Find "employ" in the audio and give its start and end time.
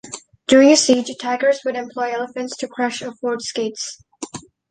1.75-2.11